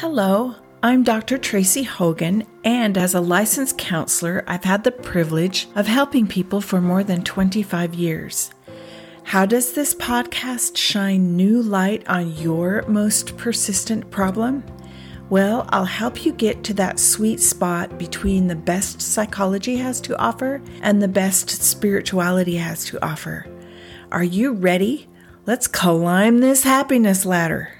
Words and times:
Hello, 0.00 0.54
I'm 0.82 1.04
Dr. 1.04 1.38
Tracy 1.38 1.82
Hogan, 1.82 2.46
and 2.64 2.98
as 2.98 3.14
a 3.14 3.20
licensed 3.22 3.78
counselor, 3.78 4.44
I've 4.46 4.64
had 4.64 4.84
the 4.84 4.92
privilege 4.92 5.68
of 5.74 5.86
helping 5.86 6.26
people 6.26 6.60
for 6.60 6.82
more 6.82 7.02
than 7.02 7.24
25 7.24 7.94
years. 7.94 8.50
How 9.22 9.46
does 9.46 9.72
this 9.72 9.94
podcast 9.94 10.76
shine 10.76 11.34
new 11.34 11.62
light 11.62 12.06
on 12.08 12.34
your 12.34 12.84
most 12.86 13.38
persistent 13.38 14.10
problem? 14.10 14.62
Well, 15.30 15.66
I'll 15.70 15.86
help 15.86 16.26
you 16.26 16.32
get 16.32 16.62
to 16.64 16.74
that 16.74 16.98
sweet 16.98 17.40
spot 17.40 17.98
between 17.98 18.48
the 18.48 18.54
best 18.54 19.00
psychology 19.00 19.76
has 19.76 19.98
to 20.02 20.18
offer 20.18 20.60
and 20.82 21.00
the 21.00 21.08
best 21.08 21.48
spirituality 21.48 22.56
has 22.56 22.84
to 22.84 23.02
offer. 23.02 23.46
Are 24.12 24.24
you 24.24 24.52
ready? 24.52 25.08
Let's 25.46 25.66
climb 25.66 26.40
this 26.40 26.64
happiness 26.64 27.24
ladder. 27.24 27.75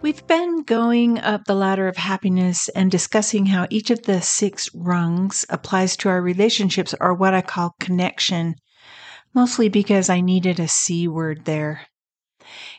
We've 0.00 0.24
been 0.28 0.62
going 0.62 1.18
up 1.18 1.44
the 1.44 1.56
ladder 1.56 1.88
of 1.88 1.96
happiness 1.96 2.68
and 2.68 2.88
discussing 2.88 3.46
how 3.46 3.66
each 3.68 3.90
of 3.90 4.04
the 4.04 4.22
six 4.22 4.70
rungs 4.72 5.44
applies 5.48 5.96
to 5.96 6.08
our 6.08 6.22
relationships, 6.22 6.94
or 7.00 7.14
what 7.14 7.34
I 7.34 7.42
call 7.42 7.74
connection, 7.80 8.54
mostly 9.34 9.68
because 9.68 10.08
I 10.08 10.20
needed 10.20 10.60
a 10.60 10.68
C 10.68 11.08
word 11.08 11.46
there. 11.46 11.88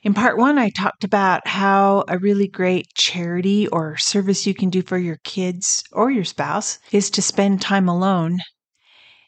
In 0.02 0.14
part 0.14 0.38
one, 0.38 0.58
I 0.58 0.70
talked 0.70 1.04
about 1.04 1.46
how 1.46 2.06
a 2.08 2.18
really 2.18 2.48
great 2.48 2.88
charity 2.94 3.68
or 3.68 3.98
service 3.98 4.48
you 4.48 4.54
can 4.54 4.70
do 4.70 4.82
for 4.82 4.98
your 4.98 5.20
kids 5.26 5.84
or 5.92 6.10
your 6.10 6.24
spouse 6.24 6.80
is 6.94 7.10
to 7.12 7.22
spend 7.22 7.62
time 7.62 7.90
alone. 7.90 8.40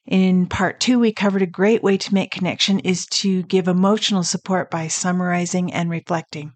In 0.05 0.45
part 0.45 0.79
two, 0.79 0.97
we 0.97 1.11
covered 1.11 1.41
a 1.41 1.45
great 1.45 1.83
way 1.83 1.97
to 1.97 2.13
make 2.13 2.31
connection 2.31 2.79
is 2.79 3.05
to 3.07 3.43
give 3.43 3.67
emotional 3.67 4.23
support 4.23 4.71
by 4.71 4.87
summarizing 4.87 5.73
and 5.73 5.89
reflecting. 5.89 6.53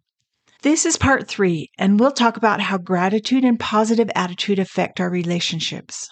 This 0.66 0.84
is 0.84 0.98
part 0.98 1.28
three, 1.28 1.70
and 1.78 2.00
we'll 2.00 2.10
talk 2.10 2.38
about 2.38 2.60
how 2.60 2.80
gratitude 2.80 3.46
and 3.46 3.60
positive 3.60 4.10
attitude 4.16 4.58
affect 4.58 5.00
our 5.00 5.12
relationships. 5.12 6.10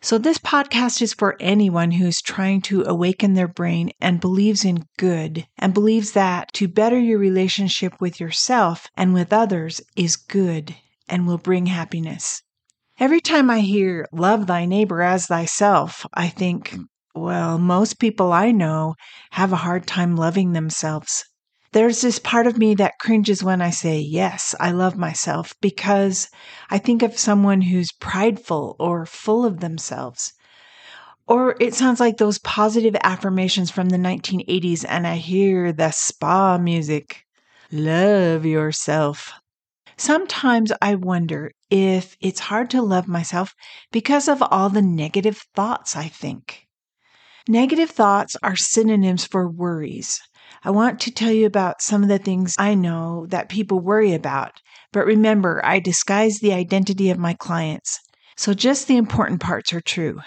So, 0.00 0.16
this 0.16 0.38
podcast 0.38 1.02
is 1.02 1.12
for 1.12 1.36
anyone 1.38 1.90
who's 1.90 2.22
trying 2.22 2.62
to 2.62 2.84
awaken 2.84 3.34
their 3.34 3.48
brain 3.48 3.90
and 4.00 4.18
believes 4.18 4.64
in 4.64 4.86
good 4.96 5.46
and 5.58 5.74
believes 5.74 6.12
that 6.12 6.54
to 6.54 6.68
better 6.68 6.98
your 6.98 7.18
relationship 7.18 8.00
with 8.00 8.18
yourself 8.18 8.88
and 8.96 9.12
with 9.12 9.30
others 9.30 9.82
is 9.94 10.16
good 10.16 10.74
and 11.06 11.26
will 11.26 11.36
bring 11.36 11.66
happiness. 11.66 12.42
Every 12.98 13.20
time 13.20 13.50
I 13.50 13.60
hear 13.60 14.06
love 14.10 14.46
thy 14.46 14.64
neighbor 14.64 15.02
as 15.02 15.26
thyself, 15.26 16.06
I 16.14 16.30
think, 16.30 16.70
mm. 16.70 16.84
well, 17.14 17.58
most 17.58 17.98
people 17.98 18.32
I 18.32 18.52
know 18.52 18.94
have 19.32 19.52
a 19.52 19.56
hard 19.56 19.86
time 19.86 20.16
loving 20.16 20.52
themselves. 20.52 21.26
There's 21.72 22.02
this 22.02 22.18
part 22.18 22.46
of 22.46 22.58
me 22.58 22.74
that 22.74 22.98
cringes 22.98 23.42
when 23.42 23.62
I 23.62 23.70
say, 23.70 23.98
Yes, 23.98 24.54
I 24.60 24.72
love 24.72 24.96
myself, 24.96 25.54
because 25.62 26.28
I 26.68 26.76
think 26.76 27.02
of 27.02 27.18
someone 27.18 27.62
who's 27.62 27.92
prideful 27.92 28.76
or 28.78 29.06
full 29.06 29.46
of 29.46 29.60
themselves. 29.60 30.34
Or 31.26 31.56
it 31.60 31.72
sounds 31.72 31.98
like 31.98 32.18
those 32.18 32.38
positive 32.38 32.94
affirmations 33.02 33.70
from 33.70 33.88
the 33.88 33.96
1980s, 33.96 34.84
and 34.86 35.06
I 35.06 35.16
hear 35.16 35.72
the 35.72 35.92
spa 35.92 36.58
music. 36.58 37.24
Love 37.70 38.44
yourself. 38.44 39.32
Sometimes 39.96 40.72
I 40.82 40.96
wonder 40.96 41.52
if 41.70 42.18
it's 42.20 42.40
hard 42.40 42.68
to 42.70 42.82
love 42.82 43.08
myself 43.08 43.54
because 43.90 44.28
of 44.28 44.42
all 44.42 44.68
the 44.68 44.82
negative 44.82 45.42
thoughts 45.54 45.96
I 45.96 46.08
think. 46.08 46.66
Negative 47.48 47.90
thoughts 47.90 48.36
are 48.42 48.56
synonyms 48.56 49.24
for 49.24 49.48
worries. 49.48 50.20
I 50.64 50.70
want 50.70 51.00
to 51.00 51.10
tell 51.10 51.32
you 51.32 51.44
about 51.44 51.82
some 51.82 52.04
of 52.04 52.08
the 52.08 52.18
things 52.18 52.54
I 52.56 52.74
know 52.74 53.26
that 53.30 53.48
people 53.48 53.80
worry 53.80 54.12
about. 54.14 54.60
But 54.92 55.06
remember, 55.06 55.60
I 55.64 55.80
disguise 55.80 56.38
the 56.38 56.52
identity 56.52 57.10
of 57.10 57.18
my 57.18 57.34
clients. 57.34 57.98
So 58.36 58.54
just 58.54 58.86
the 58.86 58.96
important 58.96 59.40
parts 59.40 59.72
are 59.72 59.80
true. 59.80 60.20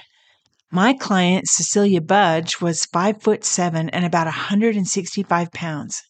My 0.72 0.94
client, 0.94 1.48
Cecilia 1.48 2.02
Budge, 2.02 2.60
was 2.60 2.86
five 2.86 3.22
foot 3.22 3.46
seven 3.46 3.90
and 3.92 4.04
about 4.04 4.26
165 4.26 5.52
pounds. 5.54 6.02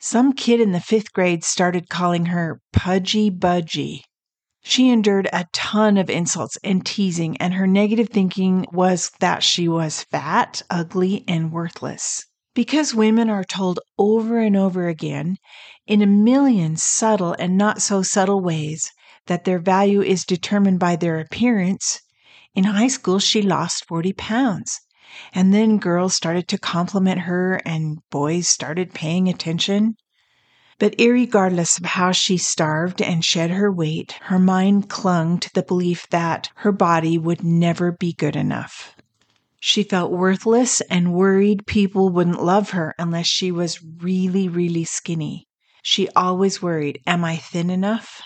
Some 0.00 0.32
kid 0.32 0.60
in 0.60 0.72
the 0.72 0.80
fifth 0.80 1.12
grade 1.12 1.44
started 1.44 1.88
calling 1.88 2.26
her 2.26 2.60
Pudgy 2.72 3.30
Budgy. 3.30 4.00
She 4.64 4.90
endured 4.90 5.28
a 5.32 5.46
ton 5.52 5.96
of 5.98 6.10
insults 6.10 6.58
and 6.64 6.84
teasing, 6.84 7.36
and 7.36 7.54
her 7.54 7.66
negative 7.66 8.08
thinking 8.08 8.66
was 8.72 9.12
that 9.20 9.42
she 9.42 9.68
was 9.68 10.02
fat, 10.02 10.62
ugly, 10.68 11.24
and 11.28 11.52
worthless. 11.52 12.27
Because 12.58 12.92
women 12.92 13.30
are 13.30 13.44
told 13.44 13.78
over 13.98 14.40
and 14.40 14.56
over 14.56 14.88
again, 14.88 15.36
in 15.86 16.02
a 16.02 16.06
million 16.06 16.76
subtle 16.76 17.36
and 17.38 17.56
not 17.56 17.80
so 17.80 18.02
subtle 18.02 18.40
ways, 18.40 18.90
that 19.28 19.44
their 19.44 19.60
value 19.60 20.02
is 20.02 20.24
determined 20.24 20.80
by 20.80 20.96
their 20.96 21.20
appearance, 21.20 22.00
in 22.56 22.64
high 22.64 22.88
school 22.88 23.20
she 23.20 23.42
lost 23.42 23.86
40 23.86 24.12
pounds. 24.14 24.80
And 25.32 25.54
then 25.54 25.78
girls 25.78 26.16
started 26.16 26.48
to 26.48 26.58
compliment 26.58 27.20
her 27.20 27.60
and 27.64 27.98
boys 28.10 28.48
started 28.48 28.92
paying 28.92 29.28
attention. 29.28 29.94
But 30.80 30.96
regardless 30.98 31.78
of 31.78 31.84
how 31.84 32.10
she 32.10 32.38
starved 32.38 33.00
and 33.00 33.24
shed 33.24 33.52
her 33.52 33.70
weight, 33.70 34.16
her 34.22 34.38
mind 34.40 34.90
clung 34.90 35.38
to 35.38 35.50
the 35.54 35.62
belief 35.62 36.08
that 36.08 36.50
her 36.56 36.72
body 36.72 37.18
would 37.18 37.44
never 37.44 37.92
be 37.92 38.14
good 38.14 38.34
enough. 38.34 38.96
She 39.60 39.82
felt 39.82 40.12
worthless 40.12 40.80
and 40.82 41.12
worried 41.12 41.66
people 41.66 42.10
wouldn't 42.10 42.42
love 42.42 42.70
her 42.70 42.94
unless 42.98 43.26
she 43.26 43.50
was 43.50 43.82
really, 43.82 44.48
really 44.48 44.84
skinny. 44.84 45.48
She 45.82 46.08
always 46.10 46.62
worried, 46.62 47.00
Am 47.06 47.24
I 47.24 47.36
thin 47.36 47.68
enough? 47.68 48.20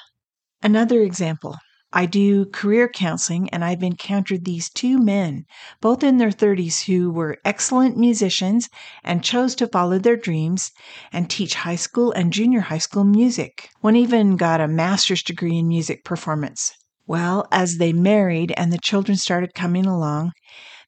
Another 0.63 1.01
example 1.01 1.57
I 1.91 2.07
do 2.07 2.47
career 2.47 2.89
counseling, 2.89 3.49
and 3.51 3.65
I've 3.65 3.83
encountered 3.83 4.45
these 4.45 4.71
two 4.71 4.99
men, 4.99 5.45
both 5.81 6.03
in 6.03 6.19
their 6.19 6.31
30s, 6.31 6.85
who 6.85 7.11
were 7.11 7.39
excellent 7.45 7.97
musicians 7.97 8.69
and 9.03 9.25
chose 9.25 9.55
to 9.57 9.67
follow 9.67 9.99
their 9.99 10.17
dreams 10.17 10.71
and 11.13 11.31
teach 11.31 11.55
high 11.55 11.77
school 11.77 12.13
and 12.13 12.33
junior 12.33 12.61
high 12.61 12.79
school 12.79 13.05
music. 13.05 13.71
One 13.81 13.97
even 13.97 14.37
got 14.37 14.61
a 14.61 14.69
master's 14.69 15.23
degree 15.23 15.59
in 15.59 15.69
music 15.69 16.05
performance. 16.05 16.73
Well, 17.07 17.47
as 17.51 17.79
they 17.79 17.93
married 17.93 18.53
and 18.57 18.73
the 18.73 18.79
children 18.79 19.19
started 19.19 19.55
coming 19.55 19.87
along, 19.87 20.33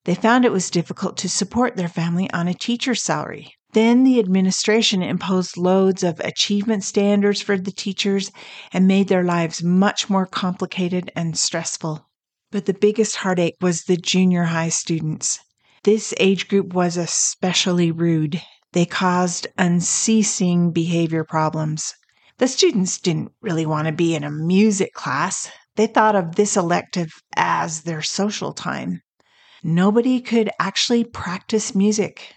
they 0.04 0.14
found 0.14 0.44
it 0.44 0.52
was 0.52 0.68
difficult 0.68 1.16
to 1.16 1.28
support 1.28 1.76
their 1.76 1.88
family 1.88 2.30
on 2.30 2.46
a 2.46 2.54
teacher's 2.54 3.02
salary. 3.02 3.54
Then 3.72 4.04
the 4.04 4.20
administration 4.20 5.02
imposed 5.02 5.56
loads 5.56 6.04
of 6.04 6.20
achievement 6.20 6.84
standards 6.84 7.40
for 7.40 7.56
the 7.56 7.72
teachers 7.72 8.30
and 8.72 8.86
made 8.86 9.08
their 9.08 9.24
lives 9.24 9.62
much 9.62 10.08
more 10.10 10.26
complicated 10.26 11.10
and 11.16 11.36
stressful. 11.38 12.06
But 12.52 12.66
the 12.66 12.74
biggest 12.74 13.16
heartache 13.16 13.56
was 13.60 13.84
the 13.84 13.96
junior 13.96 14.44
high 14.44 14.68
students. 14.68 15.40
This 15.82 16.14
age 16.20 16.48
group 16.48 16.72
was 16.72 16.96
especially 16.96 17.90
rude. 17.90 18.40
They 18.72 18.86
caused 18.86 19.46
unceasing 19.58 20.70
behavior 20.70 21.24
problems. 21.24 21.94
The 22.38 22.46
students 22.46 22.98
didn't 22.98 23.32
really 23.40 23.66
want 23.66 23.86
to 23.86 23.92
be 23.92 24.14
in 24.14 24.22
a 24.22 24.30
music 24.30 24.92
class. 24.92 25.50
They 25.76 25.86
thought 25.86 26.14
of 26.14 26.36
this 26.36 26.56
elective 26.56 27.10
as 27.34 27.82
their 27.82 28.02
social 28.02 28.52
time 28.52 29.00
nobody 29.64 30.20
could 30.20 30.50
actually 30.60 31.02
practice 31.02 31.74
music. 31.74 32.34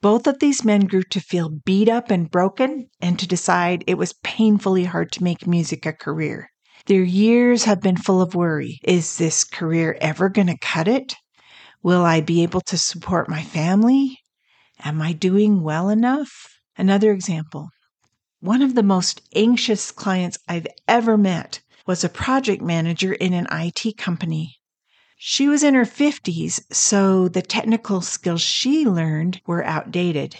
Both 0.00 0.28
of 0.28 0.38
these 0.38 0.64
men 0.64 0.82
grew 0.82 1.02
to 1.02 1.20
feel 1.20 1.48
beat 1.64 1.88
up 1.88 2.10
and 2.10 2.30
broken 2.30 2.88
and 3.00 3.18
to 3.18 3.26
decide 3.26 3.82
it 3.86 3.98
was 3.98 4.14
painfully 4.22 4.84
hard 4.84 5.10
to 5.12 5.24
make 5.24 5.46
music 5.46 5.86
a 5.86 5.92
career. 5.92 6.50
Their 6.86 7.02
years 7.02 7.64
have 7.64 7.80
been 7.80 7.96
full 7.96 8.22
of 8.22 8.34
worry. 8.34 8.78
Is 8.84 9.16
this 9.16 9.42
career 9.42 9.98
ever 10.00 10.28
going 10.28 10.46
to 10.46 10.58
cut 10.58 10.86
it? 10.86 11.16
Will 11.82 12.04
I 12.04 12.20
be 12.20 12.42
able 12.44 12.60
to 12.62 12.78
support 12.78 13.28
my 13.28 13.42
family? 13.42 14.20
Am 14.84 15.02
I 15.02 15.12
doing 15.12 15.62
well 15.62 15.88
enough? 15.88 16.30
Another 16.76 17.12
example. 17.12 17.70
One 18.40 18.62
of 18.62 18.76
the 18.76 18.84
most 18.84 19.20
anxious 19.34 19.90
clients 19.90 20.38
I've 20.46 20.68
ever 20.86 21.18
met 21.18 21.60
was 21.86 22.04
a 22.04 22.08
project 22.08 22.62
manager 22.62 23.12
in 23.12 23.32
an 23.32 23.48
IT 23.50 23.96
company. 23.96 24.57
She 25.20 25.48
was 25.48 25.64
in 25.64 25.74
her 25.74 25.84
50s, 25.84 26.60
so 26.72 27.26
the 27.26 27.42
technical 27.42 28.00
skills 28.02 28.40
she 28.40 28.86
learned 28.86 29.40
were 29.48 29.64
outdated. 29.64 30.36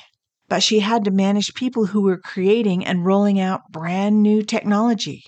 But 0.48 0.62
she 0.62 0.78
had 0.78 1.04
to 1.04 1.10
manage 1.10 1.54
people 1.54 1.86
who 1.86 2.02
were 2.02 2.16
creating 2.16 2.86
and 2.86 3.04
rolling 3.04 3.40
out 3.40 3.72
brand 3.72 4.22
new 4.22 4.44
technology. 4.44 5.24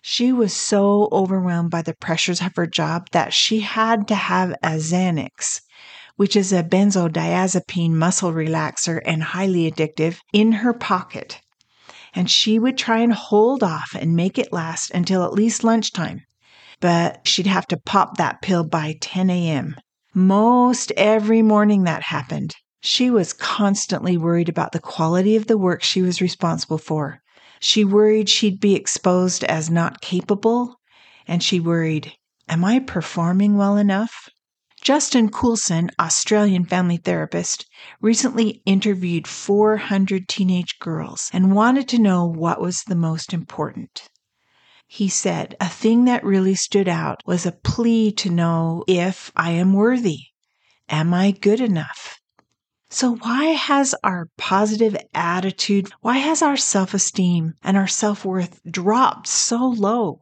She 0.00 0.32
was 0.32 0.56
so 0.56 1.10
overwhelmed 1.12 1.70
by 1.70 1.82
the 1.82 1.92
pressures 1.92 2.40
of 2.40 2.56
her 2.56 2.66
job 2.66 3.10
that 3.12 3.34
she 3.34 3.60
had 3.60 4.08
to 4.08 4.14
have 4.14 4.52
a 4.62 4.78
Xanax, 4.78 5.60
which 6.16 6.34
is 6.34 6.50
a 6.50 6.62
benzodiazepine 6.62 7.92
muscle 7.92 8.32
relaxer 8.32 9.02
and 9.04 9.22
highly 9.22 9.70
addictive, 9.70 10.20
in 10.32 10.52
her 10.52 10.72
pocket. 10.72 11.42
And 12.14 12.30
she 12.30 12.58
would 12.58 12.78
try 12.78 13.00
and 13.00 13.12
hold 13.12 13.62
off 13.62 13.94
and 13.94 14.16
make 14.16 14.38
it 14.38 14.50
last 14.50 14.90
until 14.92 15.24
at 15.24 15.34
least 15.34 15.62
lunchtime 15.62 16.22
but 16.80 17.26
she'd 17.26 17.46
have 17.46 17.66
to 17.66 17.76
pop 17.76 18.16
that 18.16 18.40
pill 18.42 18.64
by 18.64 18.96
10 19.00 19.30
a.m. 19.30 19.76
Most 20.14 20.92
every 20.96 21.42
morning 21.42 21.84
that 21.84 22.02
happened. 22.04 22.54
She 22.80 23.10
was 23.10 23.32
constantly 23.32 24.16
worried 24.16 24.48
about 24.48 24.72
the 24.72 24.80
quality 24.80 25.34
of 25.34 25.48
the 25.48 25.58
work 25.58 25.82
she 25.82 26.02
was 26.02 26.20
responsible 26.20 26.78
for. 26.78 27.20
She 27.60 27.84
worried 27.84 28.28
she'd 28.28 28.60
be 28.60 28.76
exposed 28.76 29.42
as 29.44 29.68
not 29.68 30.00
capable, 30.00 30.76
and 31.26 31.42
she 31.42 31.58
worried, 31.58 32.12
Am 32.48 32.64
I 32.64 32.78
performing 32.78 33.56
well 33.56 33.76
enough? 33.76 34.28
Justin 34.80 35.28
Coulson, 35.28 35.90
Australian 35.98 36.64
family 36.64 36.98
therapist, 36.98 37.66
recently 38.00 38.62
interviewed 38.64 39.26
400 39.26 40.28
teenage 40.28 40.78
girls 40.78 41.30
and 41.32 41.54
wanted 41.54 41.88
to 41.88 41.98
know 41.98 42.24
what 42.24 42.60
was 42.60 42.84
the 42.84 42.94
most 42.94 43.32
important. 43.32 44.08
He 44.90 45.10
said, 45.10 45.54
A 45.60 45.68
thing 45.68 46.06
that 46.06 46.24
really 46.24 46.54
stood 46.54 46.88
out 46.88 47.22
was 47.26 47.44
a 47.44 47.52
plea 47.52 48.10
to 48.12 48.30
know 48.30 48.84
if 48.88 49.30
I 49.36 49.50
am 49.50 49.74
worthy. 49.74 50.28
Am 50.88 51.12
I 51.12 51.30
good 51.30 51.60
enough? 51.60 52.18
So, 52.88 53.16
why 53.16 53.48
has 53.48 53.94
our 54.02 54.30
positive 54.38 54.96
attitude, 55.12 55.90
why 56.00 56.16
has 56.16 56.40
our 56.40 56.56
self 56.56 56.94
esteem 56.94 57.52
and 57.62 57.76
our 57.76 57.86
self 57.86 58.24
worth 58.24 58.62
dropped 58.64 59.26
so 59.26 59.58
low? 59.58 60.20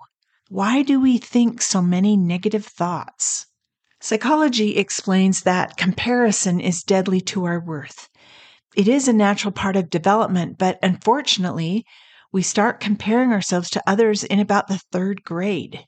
Why 0.48 0.82
do 0.82 1.00
we 1.00 1.16
think 1.18 1.62
so 1.62 1.80
many 1.80 2.16
negative 2.16 2.66
thoughts? 2.66 3.46
Psychology 4.00 4.76
explains 4.76 5.42
that 5.42 5.76
comparison 5.76 6.58
is 6.58 6.82
deadly 6.82 7.20
to 7.20 7.44
our 7.44 7.60
worth. 7.60 8.08
It 8.74 8.88
is 8.88 9.06
a 9.06 9.12
natural 9.12 9.52
part 9.52 9.76
of 9.76 9.90
development, 9.90 10.58
but 10.58 10.80
unfortunately, 10.82 11.86
we 12.36 12.42
start 12.42 12.80
comparing 12.80 13.32
ourselves 13.32 13.70
to 13.70 13.82
others 13.86 14.22
in 14.22 14.38
about 14.38 14.66
the 14.66 14.78
third 14.92 15.24
grade. 15.24 15.86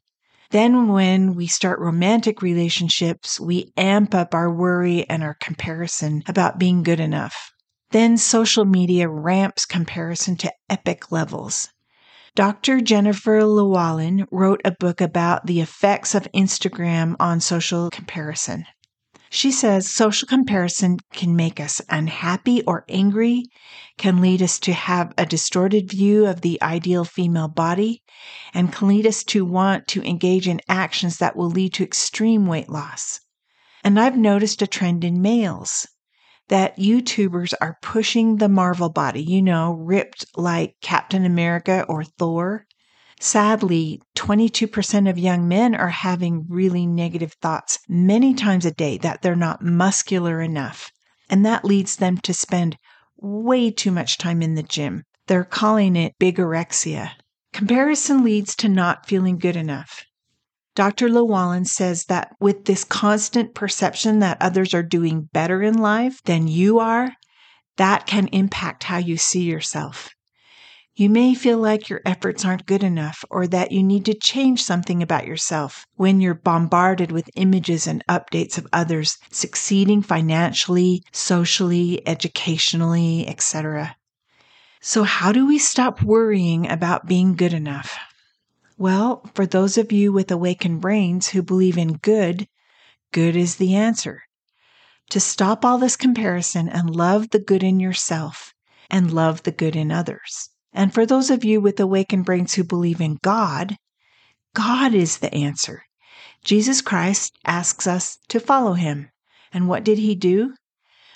Then, 0.48 0.88
when 0.88 1.34
we 1.34 1.46
start 1.46 1.78
romantic 1.78 2.40
relationships, 2.40 3.38
we 3.38 3.70
amp 3.76 4.14
up 4.14 4.32
our 4.32 4.50
worry 4.50 5.06
and 5.10 5.22
our 5.22 5.36
comparison 5.42 6.22
about 6.26 6.58
being 6.58 6.82
good 6.82 7.00
enough. 7.00 7.52
Then, 7.90 8.16
social 8.16 8.64
media 8.64 9.10
ramps 9.10 9.66
comparison 9.66 10.38
to 10.38 10.50
epic 10.70 11.12
levels. 11.12 11.68
Dr. 12.34 12.80
Jennifer 12.80 13.44
Llewellyn 13.44 14.26
wrote 14.30 14.62
a 14.64 14.70
book 14.80 15.02
about 15.02 15.44
the 15.44 15.60
effects 15.60 16.14
of 16.14 16.32
Instagram 16.34 17.14
on 17.20 17.40
social 17.40 17.90
comparison. 17.90 18.64
She 19.30 19.52
says 19.52 19.90
social 19.90 20.26
comparison 20.26 20.98
can 21.12 21.36
make 21.36 21.60
us 21.60 21.82
unhappy 21.88 22.62
or 22.62 22.84
angry, 22.88 23.44
can 23.98 24.20
lead 24.20 24.42
us 24.42 24.58
to 24.60 24.72
have 24.72 25.12
a 25.18 25.26
distorted 25.26 25.90
view 25.90 26.26
of 26.26 26.40
the 26.40 26.60
ideal 26.62 27.04
female 27.04 27.48
body, 27.48 28.02
and 28.54 28.72
can 28.72 28.88
lead 28.88 29.06
us 29.06 29.22
to 29.24 29.44
want 29.44 29.86
to 29.88 30.02
engage 30.02 30.48
in 30.48 30.60
actions 30.68 31.18
that 31.18 31.36
will 31.36 31.50
lead 31.50 31.74
to 31.74 31.84
extreme 31.84 32.46
weight 32.46 32.70
loss. 32.70 33.20
And 33.84 34.00
I've 34.00 34.16
noticed 34.16 34.62
a 34.62 34.66
trend 34.66 35.04
in 35.04 35.20
males 35.20 35.86
that 36.48 36.78
YouTubers 36.78 37.52
are 37.60 37.78
pushing 37.82 38.36
the 38.36 38.48
Marvel 38.48 38.88
body, 38.88 39.22
you 39.22 39.42
know, 39.42 39.74
ripped 39.74 40.24
like 40.36 40.76
Captain 40.80 41.26
America 41.26 41.84
or 41.88 42.02
Thor. 42.02 42.66
Sadly, 43.20 44.00
22% 44.16 45.10
of 45.10 45.18
young 45.18 45.48
men 45.48 45.74
are 45.74 45.88
having 45.88 46.46
really 46.48 46.86
negative 46.86 47.34
thoughts 47.42 47.80
many 47.88 48.32
times 48.32 48.64
a 48.64 48.70
day 48.70 48.96
that 48.98 49.22
they're 49.22 49.34
not 49.34 49.62
muscular 49.62 50.40
enough. 50.40 50.92
And 51.28 51.44
that 51.44 51.64
leads 51.64 51.96
them 51.96 52.18
to 52.18 52.32
spend 52.32 52.78
way 53.16 53.70
too 53.70 53.90
much 53.90 54.18
time 54.18 54.40
in 54.40 54.54
the 54.54 54.62
gym. 54.62 55.02
They're 55.26 55.44
calling 55.44 55.96
it 55.96 56.14
bigorexia. 56.20 57.10
Comparison 57.52 58.22
leads 58.22 58.54
to 58.56 58.68
not 58.68 59.06
feeling 59.06 59.38
good 59.38 59.56
enough. 59.56 60.04
Dr. 60.76 61.08
Llewellyn 61.08 61.64
says 61.64 62.04
that 62.04 62.36
with 62.38 62.66
this 62.66 62.84
constant 62.84 63.52
perception 63.52 64.20
that 64.20 64.40
others 64.40 64.72
are 64.74 64.82
doing 64.84 65.28
better 65.32 65.60
in 65.60 65.76
life 65.76 66.22
than 66.22 66.46
you 66.46 66.78
are, 66.78 67.14
that 67.78 68.06
can 68.06 68.28
impact 68.28 68.84
how 68.84 68.98
you 68.98 69.16
see 69.16 69.42
yourself. 69.42 70.10
You 71.00 71.08
may 71.08 71.32
feel 71.32 71.58
like 71.58 71.88
your 71.88 72.00
efforts 72.04 72.44
aren't 72.44 72.66
good 72.66 72.82
enough 72.82 73.24
or 73.30 73.46
that 73.46 73.70
you 73.70 73.84
need 73.84 74.04
to 74.06 74.14
change 74.14 74.64
something 74.64 75.00
about 75.00 75.28
yourself 75.28 75.86
when 75.94 76.20
you're 76.20 76.34
bombarded 76.34 77.12
with 77.12 77.30
images 77.36 77.86
and 77.86 78.04
updates 78.08 78.58
of 78.58 78.66
others 78.72 79.16
succeeding 79.30 80.02
financially, 80.02 81.04
socially, 81.12 82.02
educationally, 82.04 83.28
etc. 83.28 83.94
So, 84.80 85.04
how 85.04 85.30
do 85.30 85.46
we 85.46 85.56
stop 85.56 86.02
worrying 86.02 86.68
about 86.68 87.06
being 87.06 87.36
good 87.36 87.52
enough? 87.52 87.96
Well, 88.76 89.22
for 89.34 89.46
those 89.46 89.78
of 89.78 89.92
you 89.92 90.12
with 90.12 90.32
awakened 90.32 90.80
brains 90.80 91.28
who 91.28 91.44
believe 91.44 91.78
in 91.78 91.98
good, 91.98 92.48
good 93.12 93.36
is 93.36 93.54
the 93.54 93.76
answer. 93.76 94.24
To 95.10 95.20
stop 95.20 95.64
all 95.64 95.78
this 95.78 95.94
comparison 95.94 96.68
and 96.68 96.90
love 96.90 97.30
the 97.30 97.38
good 97.38 97.62
in 97.62 97.78
yourself 97.78 98.52
and 98.90 99.12
love 99.12 99.44
the 99.44 99.52
good 99.52 99.76
in 99.76 99.92
others. 99.92 100.50
And 100.78 100.94
for 100.94 101.04
those 101.04 101.28
of 101.28 101.42
you 101.42 101.60
with 101.60 101.80
awakened 101.80 102.24
brains 102.24 102.54
who 102.54 102.62
believe 102.62 103.00
in 103.00 103.18
God, 103.20 103.76
God 104.54 104.94
is 104.94 105.18
the 105.18 105.34
answer. 105.34 105.82
Jesus 106.44 106.82
Christ 106.82 107.36
asks 107.44 107.88
us 107.88 108.18
to 108.28 108.38
follow 108.38 108.74
him. 108.74 109.10
And 109.52 109.66
what 109.66 109.82
did 109.82 109.98
he 109.98 110.14
do? 110.14 110.54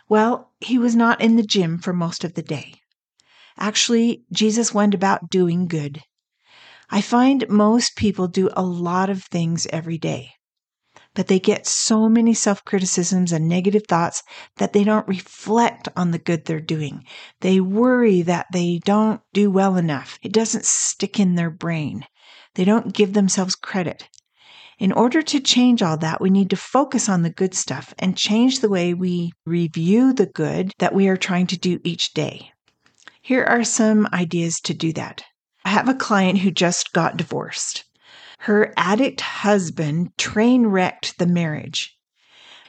Well, 0.09 0.51
he 0.59 0.79
was 0.79 0.97
not 0.97 1.21
in 1.21 1.37
the 1.37 1.45
gym 1.45 1.79
for 1.79 1.93
most 1.93 2.25
of 2.25 2.35
the 2.35 2.43
day. 2.43 2.75
Actually, 3.57 4.25
Jesus 4.33 4.75
went 4.75 4.95
about 4.95 5.31
doing 5.31 5.69
good. 5.69 6.03
I 6.91 7.01
find 7.01 7.49
most 7.49 7.95
people 7.95 8.27
do 8.27 8.51
a 8.55 8.65
lot 8.65 9.11
of 9.11 9.23
things 9.23 9.69
every 9.71 9.97
day, 9.97 10.33
but 11.15 11.27
they 11.27 11.39
get 11.39 11.67
so 11.67 12.09
many 12.09 12.35
self 12.35 12.65
criticisms 12.65 13.33
and 13.33 13.49
negative 13.49 13.83
thoughts 13.89 14.23
that 14.57 14.73
they 14.73 14.85
don't 14.85 15.07
reflect 15.07 15.89
on 15.97 16.11
the 16.11 16.19
good 16.19 16.45
they're 16.45 16.61
doing. 16.61 17.05
They 17.41 17.61
worry 17.61 18.23
that 18.23 18.47
they 18.53 18.81
don't 18.85 19.21
do 19.33 19.51
well 19.51 19.77
enough. 19.77 20.19
It 20.23 20.33
doesn't 20.33 20.65
stick 20.65 21.21
in 21.21 21.35
their 21.35 21.51
brain. 21.51 22.07
They 22.55 22.65
don't 22.65 22.95
give 22.95 23.13
themselves 23.13 23.55
credit. 23.55 24.09
In 24.79 24.91
order 24.91 25.23
to 25.23 25.41
change 25.41 25.83
all 25.83 25.97
that, 25.99 26.21
we 26.21 26.31
need 26.31 26.51
to 26.51 26.57
focus 26.57 27.09
on 27.09 27.23
the 27.23 27.31
good 27.31 27.55
stuff 27.55 27.95
and 27.99 28.17
change 28.17 28.61
the 28.61 28.69
way 28.69 28.95
we 28.95 29.33
review 29.47 30.13
the 30.13 30.27
good 30.27 30.73
that 30.79 30.95
we 30.95 31.09
are 31.09 31.17
trying 31.17 31.47
to 31.49 31.59
do 31.59 31.79
each 31.85 32.15
day. 32.15 32.53
Here 33.21 33.45
are 33.45 33.65
some 33.65 34.09
ideas 34.13 34.61
to 34.63 34.75
do 34.75 34.93
that. 34.95 35.23
I 35.65 35.69
have 35.69 35.89
a 35.89 35.95
client 35.95 36.39
who 36.39 36.51
just 36.51 36.93
got 36.93 37.17
divorced. 37.17 37.85
Her 38.47 38.73
addict 38.77 39.21
husband 39.21 40.19
train 40.19 40.67
wrecked 40.67 41.17
the 41.19 41.29
marriage. 41.29 41.97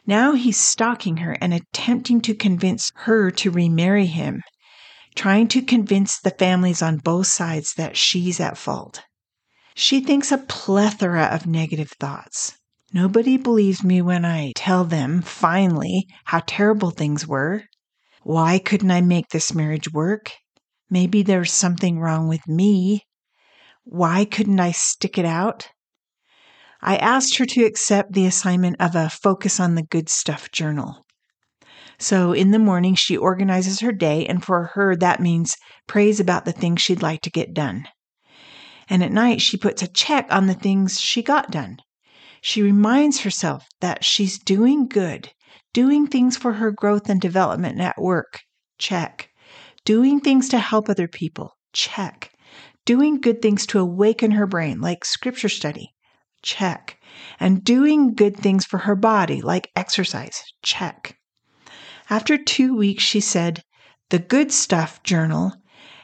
Now 0.05 0.33
he's 0.33 0.59
stalking 0.59 1.17
her 1.17 1.35
and 1.41 1.51
attempting 1.51 2.21
to 2.21 2.35
convince 2.35 2.91
her 2.93 3.31
to 3.31 3.49
remarry 3.49 4.05
him, 4.05 4.43
trying 5.15 5.47
to 5.47 5.63
convince 5.63 6.19
the 6.19 6.29
families 6.29 6.83
on 6.83 6.97
both 6.97 7.25
sides 7.25 7.73
that 7.73 7.97
she's 7.97 8.39
at 8.39 8.55
fault. 8.55 9.01
She 9.73 9.99
thinks 9.99 10.31
a 10.31 10.37
plethora 10.37 11.23
of 11.23 11.47
negative 11.47 11.89
thoughts. 11.99 12.55
Nobody 12.93 13.37
believes 13.37 13.83
me 13.83 13.99
when 13.99 14.25
I 14.25 14.51
tell 14.55 14.83
them, 14.83 15.23
finally, 15.23 16.05
how 16.25 16.43
terrible 16.45 16.91
things 16.91 17.27
were. 17.27 17.63
Why 18.21 18.59
couldn't 18.59 18.91
I 18.91 19.01
make 19.01 19.29
this 19.29 19.55
marriage 19.55 19.91
work? 19.91 20.33
Maybe 20.91 21.23
there's 21.23 21.51
something 21.51 21.97
wrong 21.97 22.27
with 22.27 22.47
me. 22.47 23.01
Why 23.85 24.25
couldn't 24.25 24.59
I 24.59 24.71
stick 24.71 25.17
it 25.17 25.25
out? 25.25 25.69
I 26.81 26.97
asked 26.97 27.37
her 27.37 27.45
to 27.45 27.63
accept 27.63 28.13
the 28.13 28.25
assignment 28.25 28.77
of 28.79 28.95
a 28.95 29.09
Focus 29.09 29.59
on 29.59 29.75
the 29.75 29.83
Good 29.83 30.09
Stuff 30.09 30.51
journal. 30.51 31.05
So 31.97 32.33
in 32.33 32.51
the 32.51 32.59
morning, 32.59 32.95
she 32.95 33.15
organizes 33.15 33.79
her 33.79 33.93
day, 33.93 34.25
and 34.25 34.43
for 34.43 34.71
her, 34.73 34.95
that 34.97 35.21
means 35.21 35.55
prays 35.87 36.19
about 36.19 36.43
the 36.43 36.51
things 36.51 36.81
she'd 36.81 37.01
like 37.01 37.21
to 37.21 37.29
get 37.29 37.53
done. 37.53 37.85
And 38.89 39.01
at 39.01 39.13
night, 39.13 39.39
she 39.39 39.55
puts 39.55 39.81
a 39.81 39.87
check 39.87 40.27
on 40.29 40.47
the 40.47 40.53
things 40.53 40.99
she 40.99 41.21
got 41.21 41.51
done. 41.51 41.77
She 42.41 42.61
reminds 42.61 43.21
herself 43.21 43.65
that 43.79 44.03
she's 44.03 44.37
doing 44.37 44.87
good, 44.87 45.31
doing 45.71 46.07
things 46.07 46.35
for 46.35 46.53
her 46.53 46.71
growth 46.71 47.09
and 47.09 47.21
development 47.21 47.79
at 47.79 47.95
work. 47.97 48.41
Check. 48.77 49.29
Doing 49.85 50.19
things 50.19 50.49
to 50.49 50.57
help 50.57 50.89
other 50.89 51.07
people. 51.07 51.51
Check. 51.71 52.32
Doing 52.85 53.21
good 53.21 53.41
things 53.41 53.65
to 53.67 53.79
awaken 53.79 54.31
her 54.31 54.45
brain, 54.45 54.81
like 54.81 55.05
scripture 55.05 55.49
study. 55.49 55.93
Check. 56.41 56.99
And 57.39 57.63
doing 57.63 58.13
good 58.13 58.37
things 58.37 58.65
for 58.65 58.79
her 58.79 58.95
body, 58.95 59.41
like 59.41 59.71
exercise. 59.75 60.43
Check. 60.63 61.17
After 62.09 62.37
two 62.37 62.75
weeks, 62.75 63.03
she 63.03 63.21
said, 63.21 63.63
the 64.09 64.19
Good 64.19 64.51
Stuff 64.51 65.01
Journal 65.03 65.53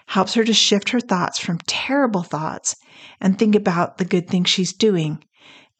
helps 0.07 0.33
her 0.33 0.43
to 0.43 0.53
shift 0.53 0.89
her 0.89 0.99
thoughts 0.99 1.37
from 1.37 1.59
terrible 1.67 2.23
thoughts 2.23 2.75
and 3.21 3.37
think 3.37 3.53
about 3.53 3.97
the 3.97 4.05
good 4.05 4.27
things 4.27 4.49
she's 4.49 4.73
doing. 4.73 5.23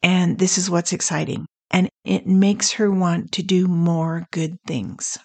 And 0.02 0.38
this 0.38 0.58
is 0.58 0.70
what's 0.70 0.92
exciting. 0.92 1.46
And 1.70 1.88
it 2.04 2.26
makes 2.26 2.72
her 2.72 2.90
want 2.90 3.32
to 3.32 3.42
do 3.42 3.66
more 3.66 4.26
good 4.30 4.56
things. 4.66 5.18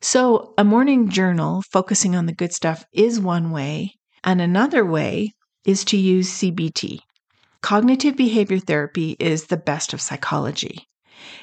So, 0.00 0.52
a 0.58 0.64
morning 0.64 1.08
journal 1.08 1.62
focusing 1.72 2.14
on 2.14 2.26
the 2.26 2.34
good 2.34 2.52
stuff 2.52 2.84
is 2.92 3.20
one 3.20 3.50
way, 3.50 3.94
and 4.24 4.40
another 4.40 4.84
way 4.84 5.32
is 5.64 5.84
to 5.86 5.96
use 5.96 6.30
CBT. 6.30 7.00
Cognitive 7.60 8.16
behavior 8.16 8.58
therapy 8.58 9.16
is 9.20 9.46
the 9.46 9.56
best 9.56 9.92
of 9.92 10.00
psychology. 10.00 10.86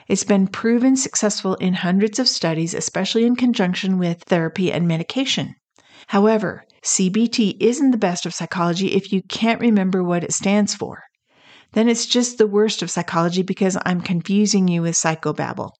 It's 0.07 0.23
been 0.23 0.47
proven 0.47 0.97
successful 0.97 1.55
in 1.55 1.73
hundreds 1.75 2.19
of 2.19 2.27
studies, 2.27 2.73
especially 2.73 3.25
in 3.25 3.35
conjunction 3.35 3.97
with 3.97 4.23
therapy 4.23 4.71
and 4.71 4.87
medication. 4.87 5.55
However, 6.07 6.65
CBT 6.83 7.57
isn't 7.59 7.91
the 7.91 7.97
best 7.97 8.25
of 8.25 8.33
psychology 8.33 8.93
if 8.93 9.13
you 9.13 9.21
can't 9.21 9.61
remember 9.61 10.03
what 10.03 10.23
it 10.23 10.33
stands 10.33 10.75
for. 10.75 11.03
Then 11.73 11.87
it's 11.87 12.05
just 12.05 12.37
the 12.37 12.47
worst 12.47 12.81
of 12.81 12.89
psychology 12.89 13.43
because 13.43 13.77
I'm 13.85 14.01
confusing 14.01 14.67
you 14.67 14.81
with 14.81 14.95
psychobabble. 14.95 15.71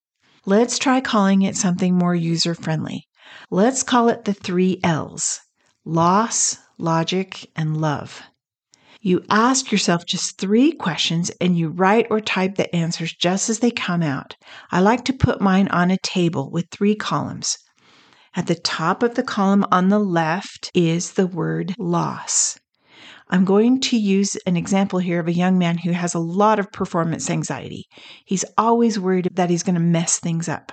Let's 0.46 0.78
try 0.78 1.02
calling 1.02 1.42
it 1.42 1.58
something 1.58 1.98
more 1.98 2.16
user 2.16 2.54
friendly. 2.54 3.08
Let's 3.50 3.84
call 3.84 4.10
it 4.10 4.26
the 4.26 4.34
three 4.34 4.80
L's 4.84 5.42
loss, 5.84 6.58
logic, 6.80 7.50
and 7.56 7.80
love. 7.80 8.22
You 9.02 9.24
ask 9.30 9.72
yourself 9.72 10.06
just 10.06 10.38
three 10.38 10.74
questions 10.74 11.30
and 11.40 11.58
you 11.58 11.70
write 11.70 12.08
or 12.10 12.20
type 12.20 12.56
the 12.56 12.74
answers 12.76 13.14
just 13.14 13.50
as 13.50 13.60
they 13.60 13.72
come 13.72 14.02
out. 14.02 14.36
I 14.72 14.82
like 14.82 15.06
to 15.06 15.14
put 15.14 15.40
mine 15.40 15.70
on 15.70 15.90
a 15.90 15.98
table 15.98 16.50
with 16.52 16.66
three 16.70 16.96
columns. 16.96 17.58
At 18.36 18.48
the 18.48 18.56
top 18.56 19.02
of 19.02 19.16
the 19.16 19.24
column 19.24 19.66
on 19.72 19.88
the 19.88 20.00
left 20.00 20.70
is 20.74 21.14
the 21.14 21.28
word 21.28 21.74
loss. 21.80 22.60
I'm 23.30 23.46
going 23.46 23.80
to 23.82 23.98
use 23.98 24.36
an 24.46 24.58
example 24.58 25.00
here 25.00 25.20
of 25.20 25.28
a 25.28 25.34
young 25.34 25.58
man 25.58 25.78
who 25.78 25.92
has 25.92 26.14
a 26.14 26.20
lot 26.20 26.60
of 26.60 26.72
performance 26.72 27.30
anxiety. 27.30 27.86
He's 28.26 28.46
always 28.58 29.00
worried 29.00 29.30
that 29.34 29.50
he's 29.50 29.64
going 29.64 29.76
to 29.76 29.82
mess 29.82 30.20
things 30.20 30.50
up. 30.50 30.72